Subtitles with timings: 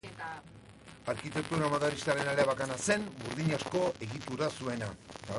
[1.11, 4.89] Arkitektura modernistaren ale bakana zen, burdinazko egitura zuena.